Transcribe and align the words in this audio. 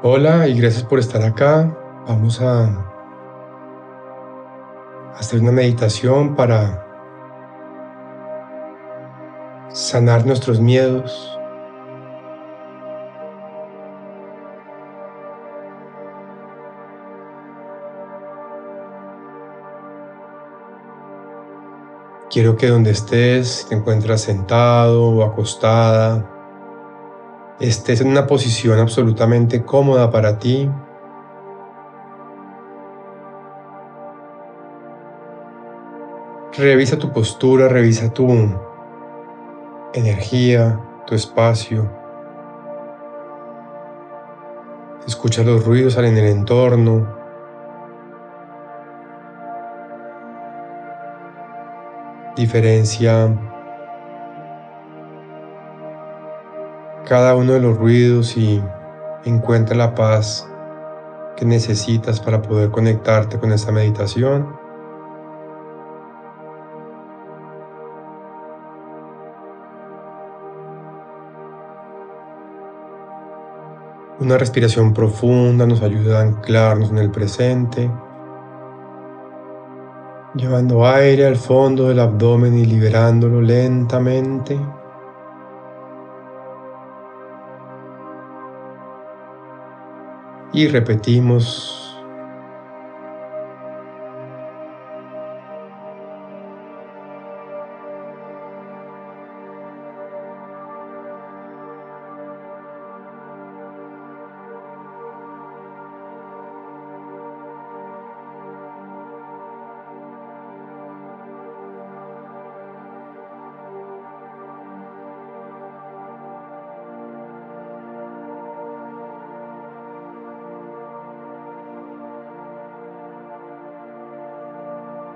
Hola 0.00 0.46
y 0.46 0.56
gracias 0.56 0.84
por 0.84 1.00
estar 1.00 1.20
acá. 1.22 1.76
Vamos 2.06 2.40
a 2.40 2.70
hacer 5.16 5.40
una 5.40 5.50
meditación 5.50 6.36
para 6.36 6.86
sanar 9.72 10.24
nuestros 10.24 10.60
miedos. 10.60 11.36
Quiero 22.30 22.56
que 22.56 22.68
donde 22.68 22.92
estés, 22.92 23.66
te 23.68 23.74
encuentras 23.74 24.20
sentado 24.20 25.10
o 25.10 25.24
acostada, 25.24 26.37
estés 27.60 28.00
en 28.00 28.08
una 28.08 28.26
posición 28.26 28.78
absolutamente 28.78 29.64
cómoda 29.64 30.10
para 30.10 30.38
ti. 30.38 30.70
Revisa 36.56 36.98
tu 36.98 37.12
postura, 37.12 37.68
revisa 37.68 38.12
tu 38.12 38.28
energía, 39.94 40.80
tu 41.06 41.14
espacio. 41.14 41.90
Escucha 45.06 45.42
los 45.42 45.64
ruidos 45.64 45.96
en 45.96 46.16
el 46.16 46.26
entorno. 46.26 47.16
Diferencia 52.36 53.36
cada 57.08 57.34
uno 57.34 57.54
de 57.54 57.60
los 57.60 57.76
ruidos 57.78 58.36
y 58.36 58.62
encuentra 59.24 59.74
la 59.74 59.94
paz 59.94 60.46
que 61.36 61.44
necesitas 61.44 62.20
para 62.20 62.42
poder 62.42 62.70
conectarte 62.70 63.38
con 63.38 63.52
esta 63.52 63.72
meditación. 63.72 64.56
Una 74.20 74.36
respiración 74.36 74.92
profunda 74.92 75.66
nos 75.66 75.80
ayuda 75.80 76.18
a 76.18 76.22
anclarnos 76.22 76.90
en 76.90 76.98
el 76.98 77.10
presente 77.10 77.90
llevando 80.34 80.86
aire 80.86 81.26
al 81.26 81.36
fondo 81.36 81.88
del 81.88 81.98
abdomen 81.98 82.56
y 82.56 82.64
liberándolo 82.64 83.40
lentamente. 83.40 84.58
Y 90.52 90.66
repetimos 90.68 91.87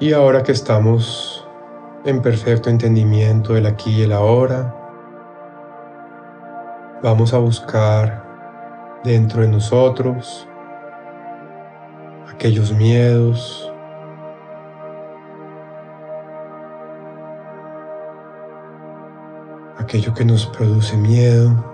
Y 0.00 0.12
ahora 0.12 0.42
que 0.42 0.50
estamos 0.50 1.46
en 2.04 2.20
perfecto 2.20 2.68
entendimiento 2.68 3.54
del 3.54 3.66
aquí 3.66 3.90
y 3.90 4.02
el 4.02 4.12
ahora, 4.12 4.74
vamos 7.00 7.32
a 7.32 7.38
buscar 7.38 9.00
dentro 9.04 9.42
de 9.42 9.48
nosotros 9.48 10.48
aquellos 12.28 12.72
miedos, 12.72 13.72
aquello 19.78 20.12
que 20.12 20.24
nos 20.24 20.44
produce 20.46 20.96
miedo. 20.96 21.73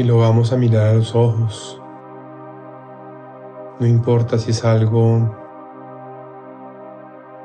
Y 0.00 0.02
lo 0.02 0.16
vamos 0.16 0.50
a 0.50 0.56
mirar 0.56 0.86
a 0.88 0.94
los 0.94 1.14
ojos. 1.14 1.78
No 3.78 3.86
importa 3.86 4.38
si 4.38 4.50
es 4.50 4.64
algo 4.64 5.36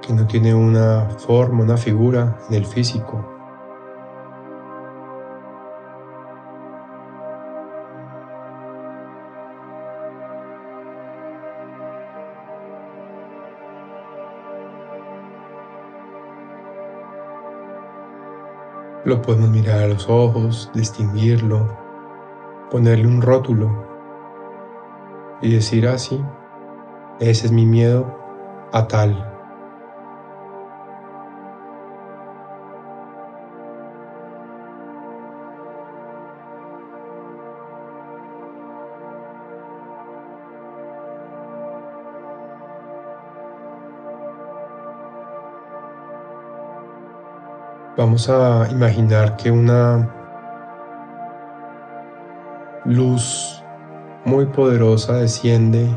que 0.01 0.13
no 0.13 0.25
tiene 0.25 0.53
una 0.55 1.09
forma, 1.17 1.63
una 1.63 1.75
figura 1.75 2.37
en 2.47 2.55
el 2.55 2.65
físico. 2.65 3.29
Lo 19.03 19.21
podemos 19.21 19.49
mirar 19.49 19.83
a 19.83 19.87
los 19.87 20.07
ojos, 20.07 20.71
distinguirlo, 20.73 21.84
ponerle 22.71 23.07
un 23.07 23.21
rótulo 23.21 23.85
y 25.41 25.53
decir 25.53 25.87
así, 25.87 26.21
ah, 26.23 27.17
ese 27.19 27.47
es 27.47 27.51
mi 27.51 27.65
miedo 27.65 28.05
a 28.71 28.87
tal. 28.87 29.31
Vamos 47.97 48.29
a 48.29 48.67
imaginar 48.69 49.37
que 49.37 49.49
una 49.49 50.24
luz 52.85 53.63
muy 54.25 54.45
poderosa 54.45 55.13
desciende 55.13 55.89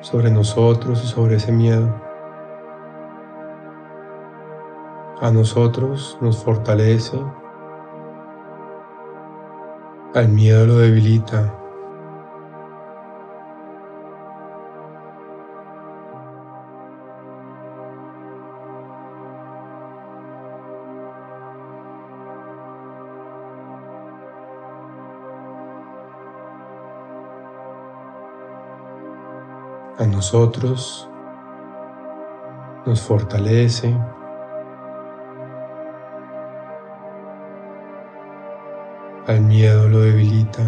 sobre 0.00 0.30
nosotros 0.30 1.02
y 1.04 1.06
sobre 1.08 1.36
ese 1.36 1.52
miedo. 1.52 1.94
A 5.20 5.30
nosotros 5.30 6.16
nos 6.20 6.42
fortalece, 6.42 7.18
al 10.14 10.28
miedo 10.28 10.66
lo 10.66 10.78
debilita. 10.78 11.59
Nosotros, 30.20 31.08
nos 32.84 33.00
fortalece. 33.00 33.96
Al 39.26 39.40
miedo 39.40 39.88
lo 39.88 40.00
debilita. 40.00 40.60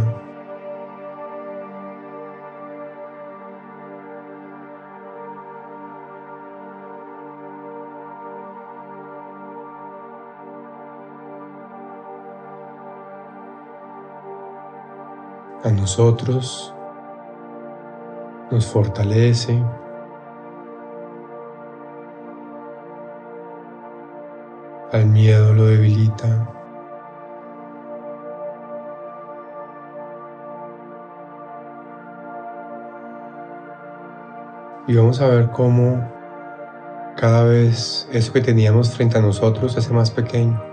A 15.63 15.71
nosotros 15.73 16.75
nos 18.53 18.67
fortalece. 18.67 19.61
Al 24.93 25.07
miedo 25.07 25.55
lo 25.55 25.65
debilita. 25.65 26.49
Y 34.87 34.97
vamos 34.97 35.21
a 35.23 35.29
ver 35.29 35.49
cómo 35.51 36.07
cada 37.17 37.45
vez 37.45 38.07
eso 38.13 38.33
que 38.35 38.43
teníamos 38.43 38.95
frente 38.95 39.17
a 39.17 39.23
nosotros 39.23 39.73
se 39.73 39.79
hace 39.79 39.95
más 39.95 40.11
pequeño. 40.11 40.72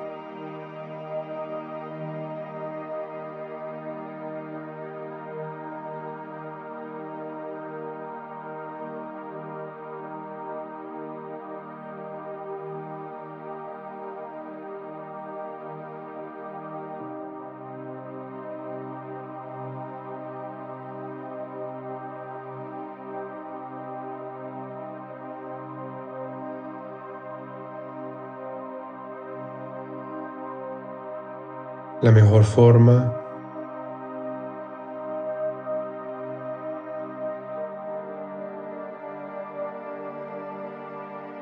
La 32.02 32.12
mejor 32.12 32.46
forma 32.46 33.14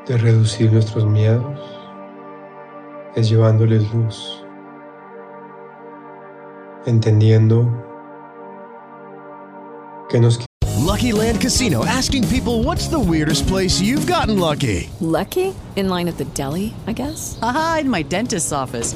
de 0.08 0.18
reducir 0.18 0.72
nuestros 0.72 1.06
miedos 1.06 1.60
es 3.16 3.30
llevándoles 3.30 3.94
luz, 3.94 4.44
entendiendo 6.88 7.70
que 10.10 10.20
nos 10.20 10.40
Lucky 10.80 11.12
Land 11.12 11.40
Casino 11.42 11.86
asking 11.86 12.28
people 12.30 12.64
what's 12.64 12.88
the 12.88 13.00
weirdest 13.00 13.46
place 13.48 13.80
you've 13.80 14.08
gotten 14.08 14.40
lucky? 14.40 14.90
Lucky? 15.02 15.54
In 15.76 15.90
line 15.90 16.08
at 16.08 16.18
the 16.18 16.26
deli, 16.34 16.74
I 16.88 16.94
guess? 16.94 17.38
Aha, 17.44 17.80
in 17.82 17.90
my 17.90 18.02
dentist's 18.02 18.52
office. 18.52 18.96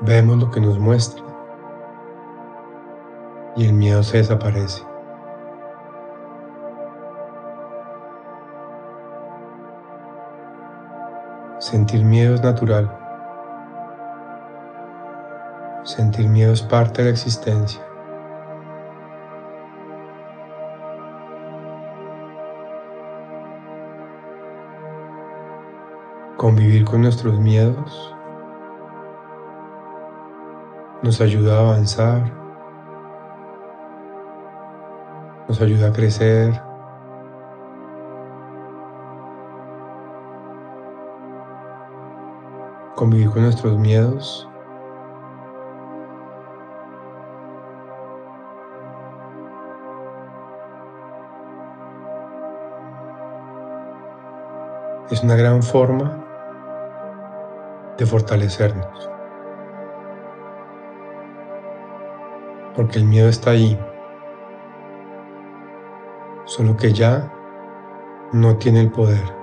vemos 0.00 0.38
lo 0.38 0.50
que 0.50 0.60
nos 0.60 0.78
muestra 0.78 1.24
y 3.56 3.66
el 3.66 3.72
miedo 3.72 4.02
se 4.02 4.18
desaparece. 4.18 4.84
Sentir 11.58 12.04
miedo 12.04 12.36
es 12.36 12.42
natural. 12.42 12.88
Sentir 15.82 16.28
miedo 16.28 16.52
es 16.52 16.62
parte 16.62 17.02
de 17.02 17.08
la 17.08 17.10
existencia. 17.10 17.82
Convivir 26.36 26.84
con 26.84 27.02
nuestros 27.02 27.40
miedos 27.40 28.14
nos 31.08 31.22
ayuda 31.22 31.56
a 31.56 31.60
avanzar, 31.60 32.22
nos 35.48 35.58
ayuda 35.58 35.88
a 35.88 35.92
crecer. 35.94 36.62
Convivir 42.94 43.30
con 43.30 43.44
nuestros 43.44 43.78
miedos 43.78 44.46
es 55.10 55.22
una 55.22 55.36
gran 55.36 55.62
forma 55.62 56.22
de 57.96 58.04
fortalecernos. 58.04 59.17
Porque 62.78 63.00
el 63.00 63.06
miedo 63.06 63.28
está 63.28 63.50
ahí, 63.50 63.76
solo 66.44 66.76
que 66.76 66.92
ya 66.92 67.28
no 68.32 68.56
tiene 68.56 68.82
el 68.82 68.92
poder. 68.92 69.37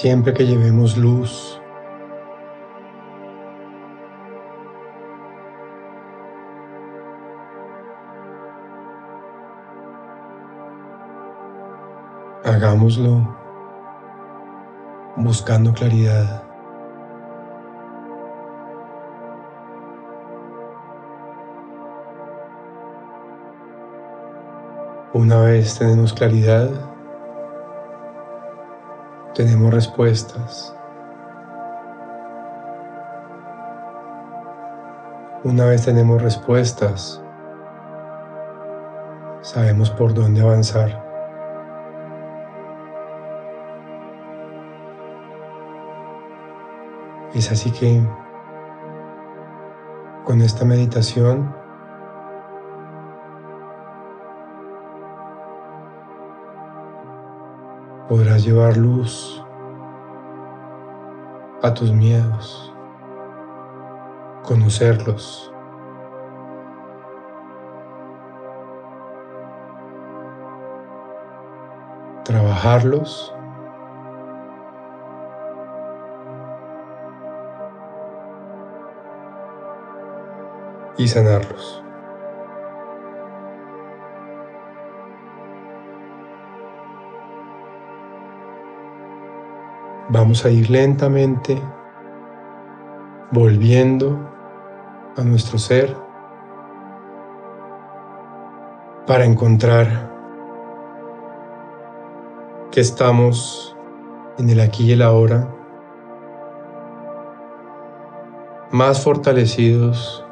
siempre 0.00 0.32
que 0.32 0.46
llevemos 0.46 0.96
luz. 0.96 1.60
Hagámoslo 12.44 13.36
buscando 15.16 15.72
claridad. 15.72 16.44
Una 25.12 25.40
vez 25.40 25.76
tenemos 25.76 26.12
claridad, 26.12 26.70
tenemos 29.38 29.72
respuestas. 29.72 30.74
Una 35.44 35.66
vez 35.66 35.84
tenemos 35.84 36.20
respuestas, 36.20 37.22
sabemos 39.42 39.90
por 39.92 40.12
dónde 40.12 40.40
avanzar. 40.40 40.90
Es 47.32 47.52
así 47.52 47.70
que 47.70 48.02
con 50.24 50.40
esta 50.40 50.64
meditación 50.64 51.54
podrás 58.08 58.44
llevar 58.44 58.76
luz 58.76 59.44
a 61.62 61.74
tus 61.74 61.92
miedos, 61.92 62.72
conocerlos. 64.44 65.52
trabajarlos 72.28 73.34
y 80.98 81.08
sanarlos. 81.08 81.87
Vamos 90.10 90.46
a 90.46 90.50
ir 90.50 90.70
lentamente 90.70 91.60
volviendo 93.30 94.18
a 95.18 95.22
nuestro 95.22 95.58
ser 95.58 95.94
para 99.06 99.26
encontrar 99.26 100.10
que 102.70 102.80
estamos 102.80 103.76
en 104.38 104.48
el 104.48 104.60
aquí 104.60 104.84
y 104.84 104.92
el 104.92 105.02
ahora 105.02 105.46
más 108.70 109.04
fortalecidos 109.04 110.24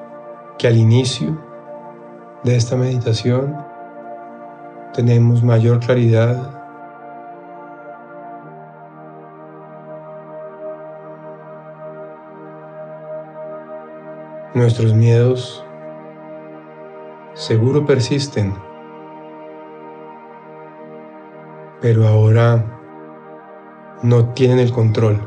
que 0.56 0.68
al 0.68 0.78
inicio 0.78 1.38
de 2.44 2.56
esta 2.56 2.76
meditación. 2.76 3.56
Tenemos 4.94 5.42
mayor 5.42 5.80
claridad 5.80 6.55
Nuestros 14.56 14.94
miedos 14.94 15.62
seguro 17.34 17.84
persisten, 17.84 18.54
pero 21.82 22.08
ahora 22.08 22.64
no 24.02 24.30
tienen 24.30 24.58
el 24.58 24.72
control. 24.72 25.20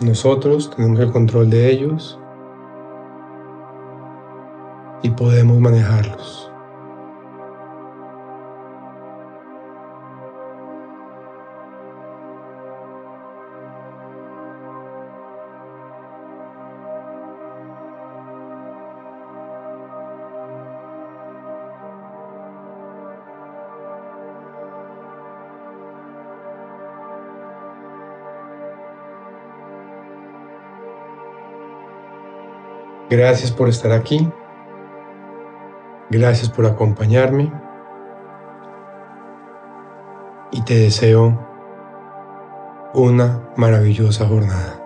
Nosotros 0.00 0.74
tenemos 0.74 0.98
el 0.98 1.12
control 1.12 1.50
de 1.50 1.70
ellos 1.70 2.18
y 5.02 5.10
podemos 5.10 5.60
manejarlos. 5.60 6.51
Gracias 33.12 33.50
por 33.52 33.68
estar 33.68 33.92
aquí. 33.92 34.26
Gracias 36.08 36.48
por 36.48 36.64
acompañarme. 36.64 37.52
Y 40.50 40.62
te 40.62 40.76
deseo 40.76 41.38
una 42.94 43.50
maravillosa 43.54 44.26
jornada. 44.26 44.81